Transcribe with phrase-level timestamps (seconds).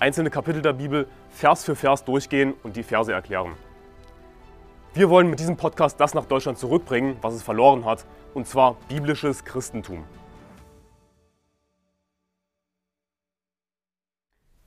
[0.00, 3.52] einzelne Kapitel der Bibel Vers für Vers durchgehen und die Verse erklären.
[4.94, 8.76] Wir wollen mit diesem Podcast das nach Deutschland zurückbringen, was es verloren hat, und zwar
[8.88, 10.04] biblisches Christentum.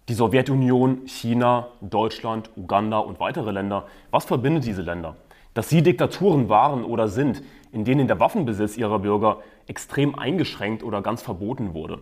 [0.07, 5.15] Die Sowjetunion, China, Deutschland, Uganda und weitere Länder, was verbindet diese Länder?
[5.55, 7.41] Dass sie Diktaturen waren oder sind,
[7.71, 12.01] in denen der Waffenbesitz ihrer Bürger extrem eingeschränkt oder ganz verboten wurde.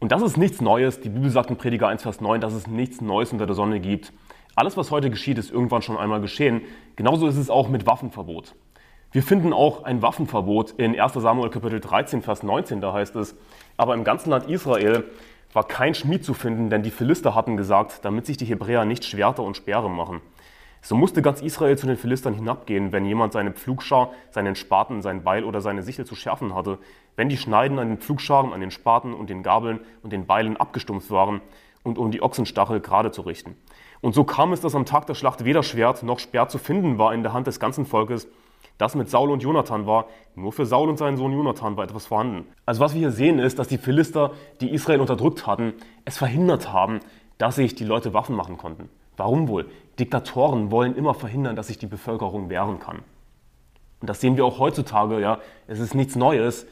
[0.00, 1.00] Und das ist nichts Neues.
[1.00, 3.80] Die Bibel sagt in Prediger 1, Vers 9, dass es nichts Neues unter der Sonne
[3.80, 4.12] gibt.
[4.54, 6.62] Alles, was heute geschieht, ist irgendwann schon einmal geschehen.
[6.94, 8.54] Genauso ist es auch mit Waffenverbot.
[9.10, 12.80] Wir finden auch ein Waffenverbot in 1 Samuel Kapitel 13, Vers 19.
[12.80, 13.36] Da heißt es,
[13.76, 15.04] aber im ganzen Land Israel
[15.52, 19.04] war kein Schmied zu finden, denn die Philister hatten gesagt, damit sich die Hebräer nicht
[19.04, 20.20] Schwerter und Speere machen.
[20.80, 25.24] So musste ganz Israel zu den Philistern hinabgehen, wenn jemand seine Pflugschar, seinen Spaten, sein
[25.24, 26.78] Beil oder seine Sichel zu schärfen hatte,
[27.18, 30.56] wenn die Schneiden an den Pflugscharen, an den Spaten und den Gabeln und den Beilen
[30.56, 31.40] abgestumpft waren
[31.82, 33.56] und um die Ochsenstachel gerade zu richten.
[34.00, 36.96] Und so kam es, dass am Tag der Schlacht weder Schwert noch Speer zu finden
[36.96, 38.28] war in der Hand des ganzen Volkes.
[38.78, 42.06] Das mit Saul und Jonathan war, nur für Saul und seinen Sohn Jonathan war etwas
[42.06, 42.46] vorhanden.
[42.66, 44.30] Also was wir hier sehen ist, dass die Philister,
[44.60, 45.72] die Israel unterdrückt hatten,
[46.04, 47.00] es verhindert haben,
[47.36, 48.90] dass sich die Leute Waffen machen konnten.
[49.16, 49.68] Warum wohl?
[49.98, 53.00] Diktatoren wollen immer verhindern, dass sich die Bevölkerung wehren kann.
[54.00, 55.40] Und das sehen wir auch heutzutage, ja.
[55.66, 56.64] Es ist nichts Neues.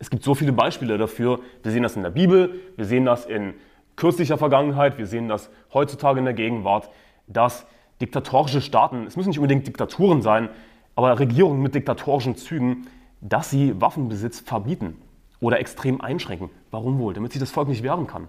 [0.00, 1.40] Es gibt so viele Beispiele dafür.
[1.62, 3.54] Wir sehen das in der Bibel, wir sehen das in
[3.96, 6.88] kürzlicher Vergangenheit, wir sehen das heutzutage in der Gegenwart,
[7.26, 7.66] dass
[8.00, 10.48] diktatorische Staaten, es müssen nicht unbedingt Diktaturen sein,
[10.96, 12.86] aber Regierungen mit diktatorischen Zügen,
[13.20, 14.96] dass sie Waffenbesitz verbieten
[15.38, 16.48] oder extrem einschränken.
[16.70, 17.12] Warum wohl?
[17.12, 18.28] Damit sich das Volk nicht wehren kann.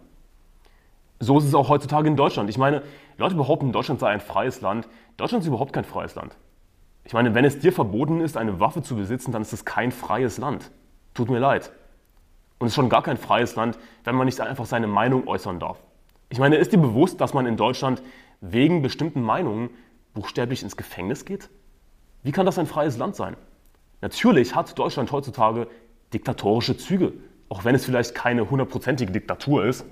[1.22, 2.50] So ist es auch heutzutage in Deutschland.
[2.50, 2.81] Ich meine,
[3.18, 4.90] Leute behaupten, Deutschland sei ein freies Land.
[5.16, 6.36] Deutschland ist überhaupt kein freies Land.
[7.06, 9.92] Ich meine, wenn es dir verboten ist, eine Waffe zu besitzen, dann ist es kein
[9.92, 10.70] freies Land.
[11.14, 11.72] Tut mir leid.
[12.60, 15.60] Und es ist schon gar kein freies Land, wenn man nicht einfach seine Meinung äußern
[15.60, 15.78] darf.
[16.30, 18.02] Ich meine, ist dir bewusst, dass man in Deutschland
[18.40, 19.70] wegen bestimmten Meinungen
[20.14, 21.50] buchstäblich ins Gefängnis geht?
[22.24, 23.36] Wie kann das ein freies Land sein?
[24.02, 25.68] Natürlich hat Deutschland heutzutage
[26.14, 27.14] diktatorische Züge,
[27.50, 29.86] auch wenn es vielleicht keine hundertprozentige Diktatur ist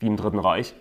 [0.00, 0.74] wie im Dritten Reich.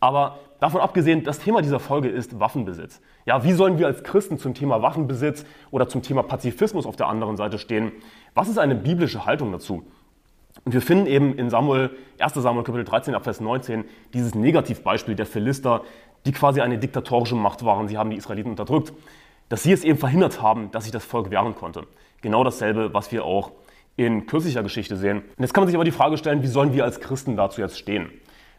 [0.00, 3.00] Aber davon abgesehen, das Thema dieser Folge ist Waffenbesitz.
[3.26, 7.08] Ja, wie sollen wir als Christen zum Thema Waffenbesitz oder zum Thema Pazifismus auf der
[7.08, 7.90] anderen Seite stehen?
[8.34, 9.82] Was ist eine biblische Haltung dazu?
[10.64, 11.90] Und wir finden eben in Samuel,
[12.20, 12.34] 1.
[12.34, 13.84] Samuel Kapitel 13 Vers 19
[14.14, 15.82] dieses Negativbeispiel der Philister,
[16.26, 17.88] die quasi eine diktatorische Macht waren.
[17.88, 18.92] Sie haben die Israeliten unterdrückt,
[19.48, 21.88] dass sie es eben verhindert haben, dass sich das Volk wehren konnte.
[22.20, 23.50] Genau dasselbe, was wir auch
[23.96, 25.18] in kürzlicher Geschichte sehen.
[25.18, 27.60] Und jetzt kann man sich aber die Frage stellen, wie sollen wir als Christen dazu
[27.60, 28.10] jetzt stehen?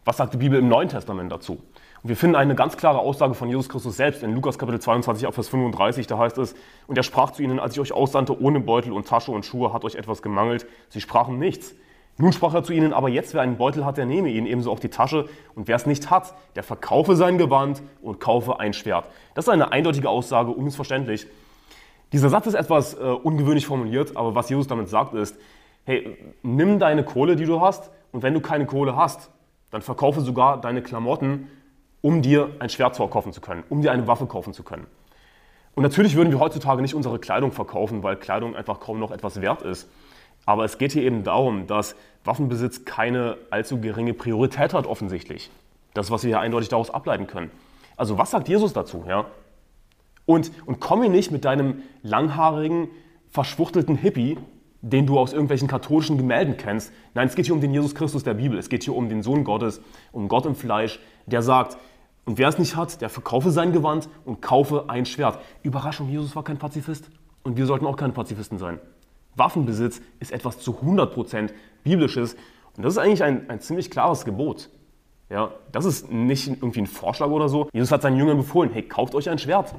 [0.04, 1.54] Was sagt die Bibel im Neuen Testament dazu?
[2.02, 5.26] Und wir finden eine ganz klare Aussage von Jesus Christus selbst in Lukas Kapitel 22,
[5.32, 6.06] Vers 35.
[6.06, 6.54] Da heißt es,
[6.86, 9.72] und er sprach zu ihnen, als ich euch aussandte ohne Beutel und Tasche und Schuhe,
[9.72, 10.66] hat euch etwas gemangelt.
[10.90, 11.74] Sie sprachen nichts.
[12.18, 14.70] Nun sprach er zu ihnen, aber jetzt, wer einen Beutel hat, der nehme ihn ebenso
[14.70, 15.26] auch die Tasche.
[15.54, 19.06] Und wer es nicht hat, der verkaufe sein Gewand und kaufe ein Schwert.
[19.34, 21.26] Das ist eine eindeutige Aussage, unmissverständlich.
[22.12, 25.34] Dieser Satz ist etwas äh, ungewöhnlich formuliert, aber was Jesus damit sagt ist,
[25.84, 29.30] hey, nimm deine Kohle, die du hast, und wenn du keine Kohle hast,
[29.74, 31.50] dann verkaufe sogar deine Klamotten,
[32.00, 34.86] um dir ein Schwert kaufen zu können, um dir eine Waffe kaufen zu können.
[35.74, 39.40] Und natürlich würden wir heutzutage nicht unsere Kleidung verkaufen, weil Kleidung einfach kaum noch etwas
[39.40, 39.90] wert ist.
[40.46, 45.50] Aber es geht hier eben darum, dass Waffenbesitz keine allzu geringe Priorität hat offensichtlich.
[45.92, 47.50] Das, was wir hier eindeutig daraus ableiten können.
[47.96, 49.04] Also was sagt Jesus dazu?
[49.08, 49.26] Ja?
[50.24, 52.90] Und, und komm mir nicht mit deinem langhaarigen,
[53.28, 54.38] verschwuchtelten Hippie,
[54.84, 56.92] den du aus irgendwelchen katholischen Gemälden kennst.
[57.14, 58.58] Nein, es geht hier um den Jesus Christus der Bibel.
[58.58, 59.80] Es geht hier um den Sohn Gottes,
[60.12, 61.78] um Gott im Fleisch, der sagt,
[62.26, 65.38] und wer es nicht hat, der verkaufe sein Gewand und kaufe ein Schwert.
[65.62, 67.10] Überraschung, Jesus war kein Pazifist
[67.44, 68.78] und wir sollten auch keine Pazifisten sein.
[69.36, 71.50] Waffenbesitz ist etwas zu 100%
[71.82, 72.36] biblisches
[72.76, 74.68] und das ist eigentlich ein, ein ziemlich klares Gebot.
[75.30, 77.68] Ja, das ist nicht irgendwie ein Vorschlag oder so.
[77.72, 79.74] Jesus hat seinen Jüngern befohlen, hey, kauft euch ein Schwert.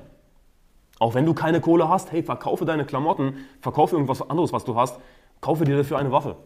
[1.00, 4.76] Auch wenn du keine Kohle hast, hey, verkaufe deine Klamotten, verkaufe irgendwas anderes, was du
[4.76, 5.00] hast,
[5.42, 6.38] kaufe dir dafür eine Waffe.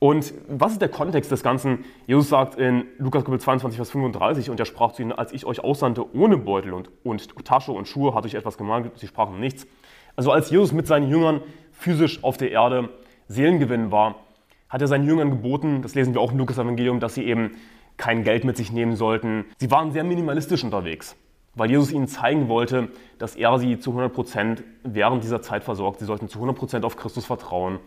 [0.00, 1.84] Und was ist der Kontext des Ganzen?
[2.06, 5.44] Jesus sagt in Lukas Kapitel 22, Vers 35, und er sprach zu ihnen, als ich
[5.44, 9.40] euch aussandte ohne Beutel und, und Tasche und Schuhe, hatte ich etwas gemahnt, sie sprachen
[9.40, 9.66] nichts.
[10.14, 11.40] Also als Jesus mit seinen Jüngern
[11.72, 12.90] physisch auf der Erde
[13.26, 14.16] Seelengewinn war,
[14.68, 17.56] hat er seinen Jüngern geboten, das lesen wir auch im Lukas-Evangelium, dass sie eben
[17.96, 19.46] kein Geld mit sich nehmen sollten.
[19.58, 21.16] Sie waren sehr minimalistisch unterwegs,
[21.58, 22.88] weil Jesus ihnen zeigen wollte,
[23.18, 25.98] dass er sie zu 100 Prozent während dieser Zeit versorgt.
[25.98, 27.78] Sie sollten zu 100 Prozent auf Christus vertrauen.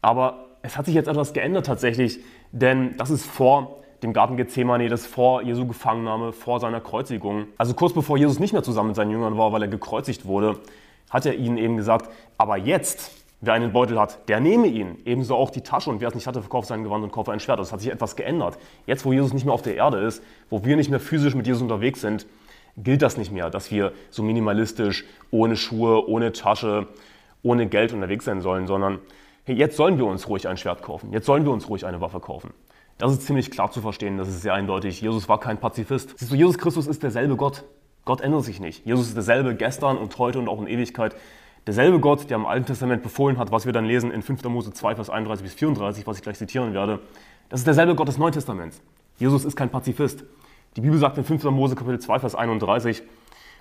[0.00, 2.20] Aber es hat sich jetzt etwas geändert tatsächlich,
[2.52, 7.46] denn das ist vor dem Garten Gethsemane, das vor Jesu Gefangennahme, vor seiner Kreuzigung.
[7.58, 10.58] Also kurz bevor Jesus nicht mehr zusammen mit seinen Jüngern war, weil er gekreuzigt wurde,
[11.10, 14.98] hat er ihnen eben gesagt, aber jetzt, wer einen Beutel hat, der nehme ihn.
[15.04, 17.40] Ebenso auch die Tasche und wer es nicht hatte, verkauft sein Gewand und kaufe ein
[17.40, 17.58] Schwert.
[17.58, 18.58] Das hat sich etwas geändert.
[18.86, 21.46] Jetzt, wo Jesus nicht mehr auf der Erde ist, wo wir nicht mehr physisch mit
[21.46, 22.26] Jesus unterwegs sind,
[22.76, 26.88] gilt das nicht mehr, dass wir so minimalistisch, ohne Schuhe, ohne Tasche,
[27.42, 28.98] ohne Geld unterwegs sein sollen, sondern
[29.44, 31.12] hey, jetzt sollen wir uns ruhig ein Schwert kaufen.
[31.12, 32.52] Jetzt sollen wir uns ruhig eine Waffe kaufen.
[32.98, 35.00] Das ist ziemlich klar zu verstehen, das ist sehr eindeutig.
[35.00, 36.18] Jesus war kein Pazifist.
[36.18, 37.64] Siehst du, Jesus Christus ist derselbe Gott.
[38.04, 38.84] Gott ändert sich nicht.
[38.86, 41.16] Jesus ist derselbe gestern und heute und auch in Ewigkeit.
[41.66, 44.44] Derselbe Gott, der im Alten Testament befohlen hat, was wir dann lesen in 5.
[44.44, 47.00] Mose 2, Vers 31 bis 34, was ich gleich zitieren werde.
[47.48, 48.82] Das ist derselbe Gott des Neuen Testaments.
[49.18, 50.24] Jesus ist kein Pazifist.
[50.76, 51.44] Die Bibel sagt in 5.
[51.44, 53.04] Mose Kapitel 2, Vers 31,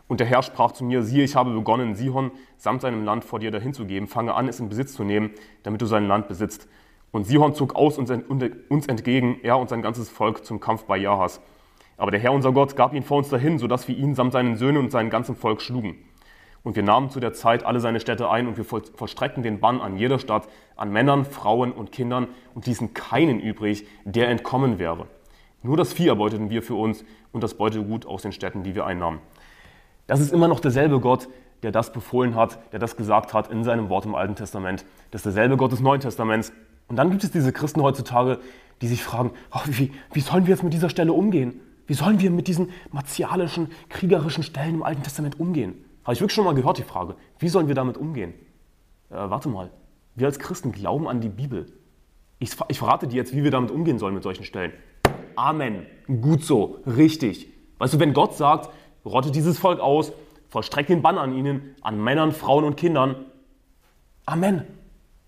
[0.07, 3.37] und der Herr sprach zu mir, siehe, ich habe begonnen, Sihon samt seinem Land vor
[3.37, 5.29] dir dahinzugeben, fange an, es in Besitz zu nehmen,
[5.61, 6.67] damit du sein Land besitzt.
[7.11, 11.39] Und Sihon zog aus uns entgegen, er und sein ganzes Volk zum Kampf bei Jahas.
[11.97, 14.55] Aber der Herr unser Gott gab ihn vor uns dahin, sodass wir ihn samt seinen
[14.55, 15.95] Söhnen und seinem ganzen Volk schlugen.
[16.63, 19.81] Und wir nahmen zu der Zeit alle seine Städte ein und wir vollstreckten den Bann
[19.81, 25.05] an jeder Stadt, an Männern, Frauen und Kindern und ließen keinen übrig, der entkommen wäre.
[25.63, 28.85] Nur das Vieh erbeuteten wir für uns und das Beutegut aus den Städten, die wir
[28.85, 29.19] einnahmen.
[30.07, 31.29] Das ist immer noch derselbe Gott,
[31.63, 34.85] der das befohlen hat, der das gesagt hat in seinem Wort im Alten Testament.
[35.11, 36.51] Das ist derselbe Gott des Neuen Testaments.
[36.89, 38.39] Und dann gibt es diese Christen heutzutage,
[38.81, 41.61] die sich fragen, oh, wie, wie sollen wir jetzt mit dieser Stelle umgehen?
[41.87, 45.85] Wie sollen wir mit diesen martialischen, kriegerischen Stellen im Alten Testament umgehen?
[46.03, 47.15] Habe ich wirklich schon mal gehört, die Frage.
[47.39, 48.33] Wie sollen wir damit umgehen?
[49.09, 49.71] Äh, warte mal.
[50.15, 51.65] Wir als Christen glauben an die Bibel.
[52.39, 54.73] Ich, ich verrate dir jetzt, wie wir damit umgehen sollen mit solchen Stellen.
[55.35, 55.85] Amen.
[56.07, 56.79] Gut so.
[56.85, 57.47] Richtig.
[57.77, 58.69] Weißt du, wenn Gott sagt,
[59.05, 60.11] rottet dieses Volk aus,
[60.49, 63.25] vollstreckt den Bann an ihnen, an Männern, Frauen und Kindern.
[64.25, 64.63] Amen.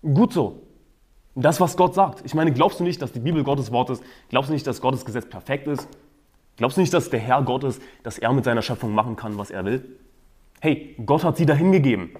[0.02, 0.62] Gut so.
[1.34, 2.22] Das, was Gott sagt.
[2.24, 4.02] Ich meine, glaubst du nicht, dass die Bibel Gottes Wort ist?
[4.30, 5.86] Glaubst du nicht, dass Gottes Gesetz perfekt ist?
[6.56, 9.36] Glaubst du nicht, dass der Herr Gott ist, dass er mit seiner Schöpfung machen kann,
[9.36, 9.98] was er will?
[10.60, 12.14] Hey, Gott hat sie dahin gegeben.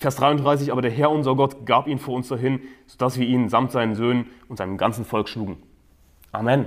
[0.00, 3.50] Vers 33, aber der Herr unser Gott gab ihn vor uns dahin, sodass wir ihn
[3.50, 5.58] samt seinen Söhnen und seinem ganzen Volk schlugen.
[6.32, 6.66] Amen.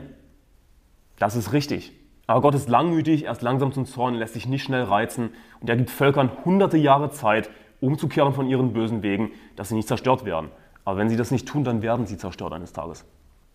[1.18, 1.94] Das ist richtig.
[2.28, 5.30] Aber Gott ist langmütig, er ist langsam zum Zorn, lässt sich nicht schnell reizen
[5.62, 7.50] und er gibt Völkern hunderte Jahre Zeit,
[7.82, 10.50] umzukehren von ihren bösen Wegen, dass sie nicht zerstört werden.
[10.86, 13.06] Aber wenn sie das nicht tun, dann werden sie zerstört eines Tages.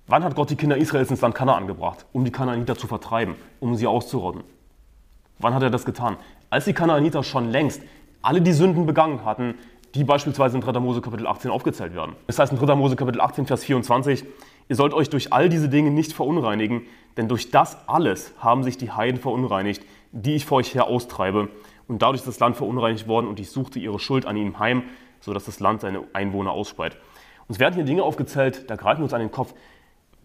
[0.06, 2.06] Wann hat Gott die Kinder Israels ins Land Kanaan gebracht?
[2.12, 4.42] Um die Kanaaniter zu vertreiben, um sie auszurotten.
[5.38, 6.16] Wann hat er das getan?
[6.48, 7.82] Als die Kanaaniter schon längst
[8.22, 9.54] alle die Sünden begangen hatten,
[9.94, 10.78] die beispielsweise in 3.
[10.80, 12.14] Mose Kapitel 18 aufgezählt werden.
[12.26, 12.74] Das heißt in 3.
[12.74, 14.24] Mose Kapitel 18, Vers 24,
[14.70, 16.82] ihr sollt euch durch all diese Dinge nicht verunreinigen,
[17.16, 19.82] denn durch das alles haben sich die Heiden verunreinigt,
[20.12, 21.48] die ich vor euch her austreibe.
[21.88, 24.84] Und dadurch ist das Land verunreinigt worden und ich suchte ihre Schuld an ihnen heim,
[25.20, 26.96] sodass das Land seine Einwohner ausspeit.
[27.48, 29.54] Uns werden hier Dinge aufgezählt, da greifen wir uns an den Kopf.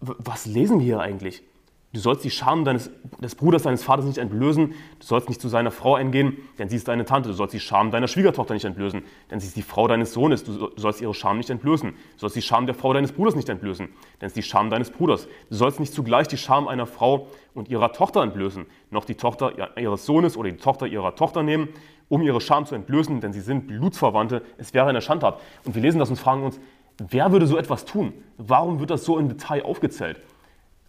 [0.00, 1.42] Was lesen wir hier eigentlich?
[1.92, 2.90] Du sollst die Scham deines,
[3.22, 4.68] des Bruders deines Vaters nicht entblößen.
[4.68, 7.30] Du sollst nicht zu seiner Frau eingehen, denn sie ist deine Tante.
[7.30, 10.44] Du sollst die Scham deiner Schwiegertochter nicht entblößen, denn sie ist die Frau deines Sohnes.
[10.44, 11.90] Du sollst ihre Scham nicht entblößen.
[11.90, 14.68] Du sollst die Scham der Frau deines Bruders nicht entblößen, denn es ist die Scham
[14.68, 15.26] deines Bruders.
[15.48, 19.78] Du sollst nicht zugleich die Scham einer Frau und ihrer Tochter entblößen, noch die Tochter
[19.78, 21.68] ihres Sohnes oder die Tochter ihrer Tochter nehmen,
[22.10, 24.42] um ihre Scham zu entblößen, denn sie sind Blutsverwandte.
[24.58, 25.40] Es wäre eine Schandtat.
[25.64, 26.60] Und wir lesen das und fragen uns,
[26.98, 28.12] wer würde so etwas tun?
[28.36, 30.20] Warum wird das so im Detail aufgezählt?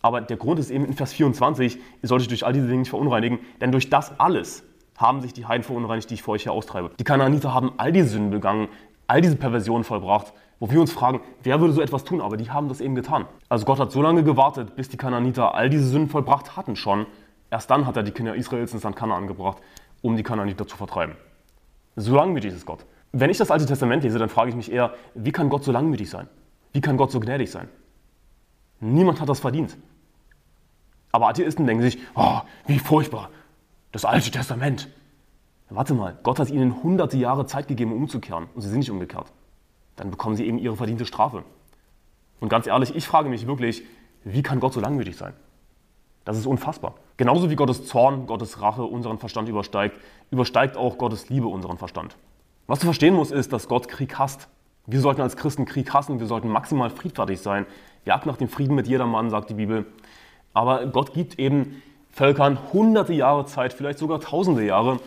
[0.01, 2.89] Aber der Grund ist eben in Vers 24, ihr solltet durch all diese Dinge nicht
[2.89, 4.63] verunreinigen, denn durch das alles
[4.97, 6.91] haben sich die Heiden verunreinigt, die ich vor euch hier austreibe.
[6.99, 8.67] Die Kanaaniter haben all diese Sünden begangen,
[9.05, 12.19] all diese Perversionen vollbracht, wo wir uns fragen, wer würde so etwas tun?
[12.19, 13.25] Aber die haben das eben getan.
[13.47, 17.05] Also Gott hat so lange gewartet, bis die Kanaaniter all diese Sünden vollbracht hatten schon.
[17.51, 19.59] Erst dann hat er die Kinder Israels ins Land Kanaan gebracht,
[20.01, 21.15] um die Kanaaniter zu vertreiben.
[21.95, 22.85] So langmütig ist Gott.
[23.11, 25.71] Wenn ich das Alte Testament lese, dann frage ich mich eher, wie kann Gott so
[25.71, 26.27] langmütig sein?
[26.73, 27.69] Wie kann Gott so gnädig sein?
[28.79, 29.77] Niemand hat das verdient.
[31.11, 33.29] Aber Atheisten denken sich, oh, wie furchtbar,
[33.91, 34.89] das Alte Testament.
[35.69, 38.91] Warte mal, Gott hat ihnen hunderte Jahre Zeit gegeben, um umzukehren und sie sind nicht
[38.91, 39.31] umgekehrt.
[39.95, 41.43] Dann bekommen sie eben ihre verdiente Strafe.
[42.39, 43.83] Und ganz ehrlich, ich frage mich wirklich,
[44.23, 45.33] wie kann Gott so langmütig sein?
[46.23, 46.95] Das ist unfassbar.
[47.15, 52.17] Genauso wie Gottes Zorn, Gottes Rache unseren Verstand übersteigt, übersteigt auch Gottes Liebe unseren Verstand.
[52.67, 54.49] Was du verstehen musst, ist, dass Gott Krieg hasst.
[54.85, 57.65] Wir sollten als Christen Krieg hassen, wir sollten maximal friedfertig sein.
[58.07, 59.85] Jagd nach dem Frieden mit jedermann, sagt die Bibel.
[60.53, 64.99] Aber Gott gibt eben Völkern hunderte Jahre Zeit, vielleicht sogar tausende Jahre.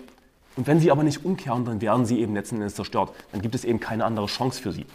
[0.57, 3.12] Und wenn sie aber nicht umkehren, dann werden sie eben letzten Endes zerstört.
[3.33, 4.87] Dann gibt es eben keine andere Chance für sie.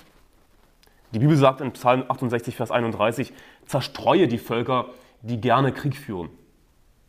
[1.12, 3.34] Die Bibel sagt in Psalm 68, Vers 31,
[3.66, 4.86] zerstreue die Völker,
[5.22, 6.30] die gerne Krieg führen.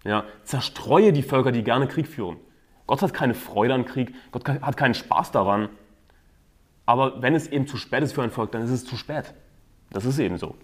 [0.04, 2.36] Ja, zerstreue die Völker, die gerne Krieg führen.
[2.86, 5.68] Gott hat keine Freude an Krieg, Gott hat keinen Spaß daran.
[6.86, 9.34] Aber wenn es eben zu spät ist für ein Volk, dann ist es zu spät.
[9.90, 10.54] Das ist eben so.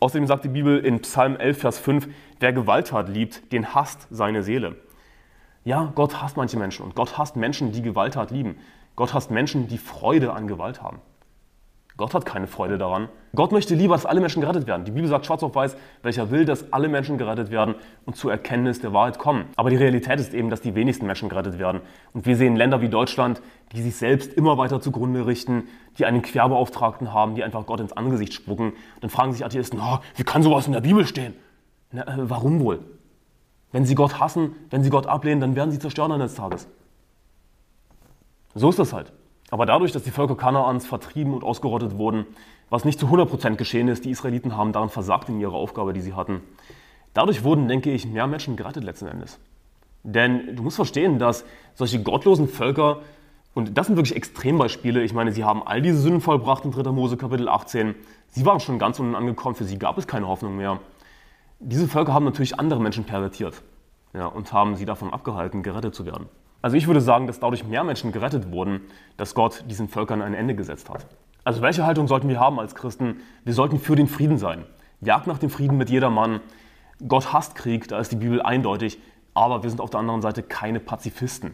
[0.00, 4.42] Außerdem sagt die Bibel in Psalm 11, Vers 5, wer Gewalttat liebt, den hasst seine
[4.42, 4.76] Seele.
[5.64, 8.56] Ja, Gott hasst manche Menschen und Gott hasst Menschen, die Gewalttat lieben.
[8.94, 11.00] Gott hasst Menschen, die Freude an Gewalt haben.
[11.98, 13.08] Gott hat keine Freude daran.
[13.34, 14.84] Gott möchte lieber, dass alle Menschen gerettet werden.
[14.84, 17.74] Die Bibel sagt schwarz auf weiß, welcher will, dass alle Menschen gerettet werden
[18.06, 19.46] und zur Erkenntnis der Wahrheit kommen.
[19.56, 21.80] Aber die Realität ist eben, dass die wenigsten Menschen gerettet werden.
[22.12, 25.64] Und wir sehen Länder wie Deutschland, die sich selbst immer weiter zugrunde richten,
[25.98, 28.74] die einen Querbeauftragten haben, die einfach Gott ins Angesicht spucken.
[29.00, 31.34] Dann fragen sich Atheisten, oh, wie kann sowas in der Bibel stehen?
[31.90, 32.78] Na, äh, warum wohl?
[33.72, 36.68] Wenn sie Gott hassen, wenn sie Gott ablehnen, dann werden sie zerstören eines Tages.
[38.54, 39.12] So ist das halt.
[39.50, 42.26] Aber dadurch, dass die Völker Kanaans vertrieben und ausgerottet wurden,
[42.70, 46.00] was nicht zu 100% geschehen ist, die Israeliten haben daran versagt in ihrer Aufgabe, die
[46.00, 46.42] sie hatten,
[47.14, 49.38] dadurch wurden, denke ich, mehr Menschen gerettet letzten Endes.
[50.02, 53.00] Denn du musst verstehen, dass solche gottlosen Völker,
[53.54, 56.92] und das sind wirklich Extrembeispiele, ich meine, sie haben all diese Sünden vollbracht in 3.
[56.92, 57.94] Mose Kapitel 18,
[58.28, 60.78] sie waren schon ganz unten angekommen, für sie gab es keine Hoffnung mehr.
[61.58, 63.62] Diese Völker haben natürlich andere Menschen pervertiert
[64.12, 66.26] ja, und haben sie davon abgehalten, gerettet zu werden.
[66.60, 68.80] Also ich würde sagen, dass dadurch mehr Menschen gerettet wurden,
[69.16, 71.06] dass Gott diesen Völkern ein Ende gesetzt hat.
[71.44, 73.20] Also welche Haltung sollten wir haben als Christen?
[73.44, 74.64] Wir sollten für den Frieden sein.
[75.00, 76.40] Jagd nach dem Frieden mit jedermann.
[77.06, 78.98] Gott hasst Krieg, da ist die Bibel eindeutig,
[79.34, 81.52] aber wir sind auf der anderen Seite keine Pazifisten.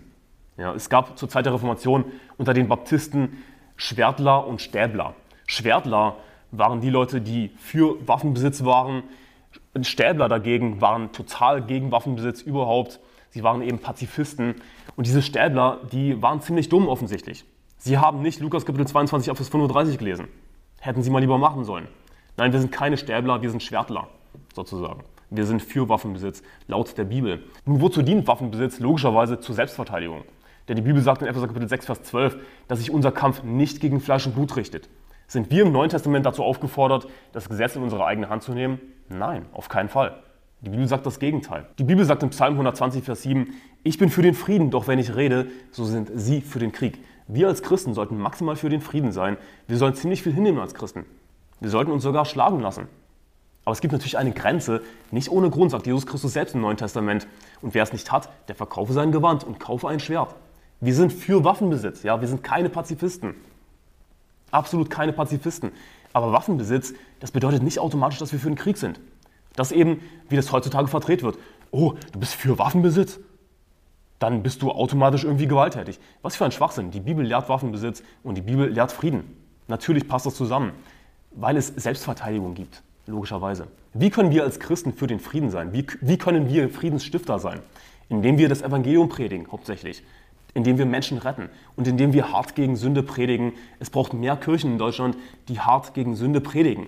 [0.57, 2.07] Ja, es gab zur Zeit der Reformation
[2.39, 3.43] unter den Baptisten
[3.77, 5.15] Schwertler und Stäbler.
[5.47, 6.17] Schwertler
[6.53, 9.03] waren die Leute, die für Waffenbesitz waren.
[9.83, 13.01] Stäbler dagegen waren total gegen Waffenbesitz überhaupt.
[13.35, 14.55] Sie waren eben Pazifisten.
[14.95, 17.45] Und diese Stäbler, die waren ziemlich dumm offensichtlich.
[17.79, 20.29] Sie haben nicht Lukas Kapitel 22 Vers 35 gelesen.
[20.79, 21.89] Hätten sie mal lieber machen sollen.
[22.37, 24.07] Nein, wir sind keine Stäbler, wir sind Schwertler,
[24.55, 25.03] sozusagen.
[25.31, 27.43] Wir sind für Waffenbesitz, laut der Bibel.
[27.65, 28.79] Nun, wozu dient Waffenbesitz?
[28.79, 30.23] Logischerweise zur Selbstverteidigung.
[30.69, 32.37] Denn die Bibel sagt in Epheser Kapitel 6, Vers 12,
[32.69, 34.89] dass sich unser Kampf nicht gegen Fleisch und Blut richtet.
[35.27, 38.81] Sind wir im Neuen Testament dazu aufgefordert, das Gesetz in unsere eigene Hand zu nehmen?
[39.09, 40.23] Nein, auf keinen Fall.
[40.65, 41.67] Die Bibel sagt das Gegenteil.
[41.79, 43.53] Die Bibel sagt in Psalm 120, Vers 7,
[43.83, 46.99] ich bin für den Frieden, doch wenn ich rede, so sind sie für den Krieg.
[47.29, 49.37] Wir als Christen sollten maximal für den Frieden sein.
[49.69, 51.05] Wir sollen ziemlich viel hinnehmen als Christen.
[51.61, 52.89] Wir sollten uns sogar schlagen lassen.
[53.67, 54.81] Aber es gibt natürlich eine Grenze,
[55.11, 57.27] nicht ohne Grund, sagt Jesus Christus selbst im Neuen Testament.
[57.61, 60.35] Und wer es nicht hat, der verkaufe sein Gewand und kaufe ein Schwert.
[60.81, 63.35] Wir sind für Waffenbesitz, ja, wir sind keine Pazifisten.
[64.51, 65.73] Absolut keine Pazifisten.
[66.15, 68.99] Aber Waffenbesitz, das bedeutet nicht automatisch, dass wir für den Krieg sind.
[69.57, 71.39] Das eben, wie das heutzutage verdreht wird.
[71.71, 73.21] Oh, du bist für Waffenbesitz?
[74.19, 75.99] Dann bist du automatisch irgendwie gewalttätig.
[76.23, 76.91] Was für ein Schwachsinn.
[76.91, 79.37] Die Bibel lehrt Waffenbesitz und die Bibel lehrt Frieden.
[79.69, 80.73] Natürlich passt das zusammen,
[81.33, 83.67] weil es Selbstverteidigung gibt, logischerweise.
[83.93, 85.73] Wie können wir als Christen für den Frieden sein?
[85.73, 87.61] Wie, wie können wir Friedensstifter sein?
[88.09, 90.03] Indem wir das Evangelium predigen, hauptsächlich.
[90.53, 93.53] Indem wir Menschen retten und indem wir hart gegen Sünde predigen.
[93.81, 95.17] Es braucht mehr Kirchen in Deutschland,
[95.49, 96.87] die hart gegen Sünde predigen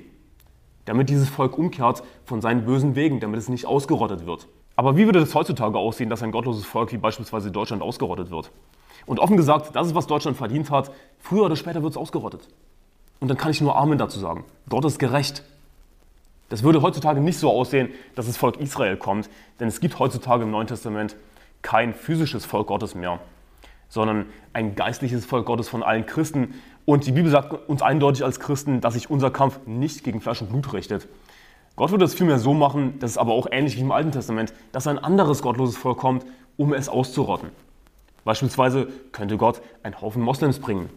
[0.86, 4.48] damit dieses Volk umkehrt von seinen bösen Wegen, damit es nicht ausgerottet wird.
[4.74, 8.50] Aber wie würde es heutzutage aussehen, dass ein gottloses Volk wie beispielsweise Deutschland ausgerottet wird?
[9.06, 10.90] Und offen gesagt, das ist, was Deutschland verdient hat.
[11.18, 12.48] Früher oder später wird es ausgerottet.
[13.20, 14.44] Und dann kann ich nur Amen dazu sagen.
[14.68, 15.42] Gott ist gerecht.
[16.48, 19.28] Das würde heutzutage nicht so aussehen, dass das Volk Israel kommt,
[19.58, 21.16] denn es gibt heutzutage im Neuen Testament
[21.62, 23.18] kein physisches Volk Gottes mehr,
[23.88, 26.54] sondern ein geistliches Volk Gottes von allen Christen.
[26.86, 30.40] Und die Bibel sagt uns eindeutig als Christen, dass sich unser Kampf nicht gegen Fleisch
[30.40, 31.08] und Blut richtet.
[31.74, 34.54] Gott würde es vielmehr so machen, das ist aber auch ähnlich wie im Alten Testament,
[34.72, 36.24] dass ein anderes gottloses Volk kommt,
[36.56, 37.50] um es auszurotten.
[38.24, 40.88] Beispielsweise könnte Gott einen Haufen Moslems bringen.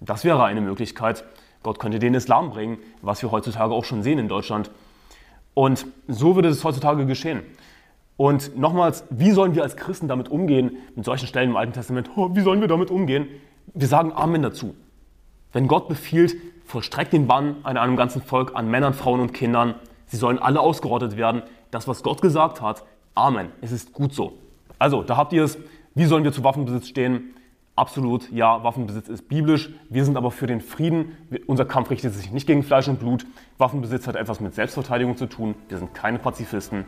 [0.00, 1.24] Das wäre eine Möglichkeit.
[1.62, 4.70] Gott könnte den Islam bringen, was wir heutzutage auch schon sehen in Deutschland.
[5.54, 7.42] Und so würde es heutzutage geschehen.
[8.16, 12.10] Und nochmals, wie sollen wir als Christen damit umgehen, mit solchen Stellen im Alten Testament?
[12.16, 13.28] Wie sollen wir damit umgehen?
[13.74, 14.74] Wir sagen Amen dazu.
[15.52, 19.74] Wenn Gott befiehlt, vollstreckt den Bann an einem ganzen Volk, an Männern, Frauen und Kindern,
[20.06, 21.42] sie sollen alle ausgerottet werden.
[21.70, 22.84] Das, was Gott gesagt hat,
[23.14, 23.48] Amen.
[23.60, 24.38] Es ist gut so.
[24.78, 25.58] Also, da habt ihr es.
[25.94, 27.34] Wie sollen wir zu Waffenbesitz stehen?
[27.76, 29.70] Absolut, ja, Waffenbesitz ist biblisch.
[29.88, 31.16] Wir sind aber für den Frieden.
[31.46, 33.26] Unser Kampf richtet sich nicht gegen Fleisch und Blut.
[33.58, 35.54] Waffenbesitz hat etwas mit Selbstverteidigung zu tun.
[35.68, 36.84] Wir sind keine Pazifisten.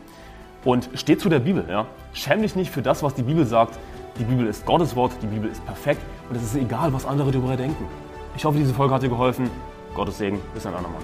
[0.64, 1.64] Und steht zu der Bibel.
[1.68, 1.86] Ja?
[2.12, 3.78] Schäm dich nicht für das, was die Bibel sagt.
[4.18, 7.30] Die Bibel ist Gottes Wort, die Bibel ist perfekt und es ist egal, was andere
[7.30, 7.86] darüber denken.
[8.36, 9.50] Ich hoffe, diese Folge hat dir geholfen.
[9.94, 11.00] Gottes Segen, bis ein andermal.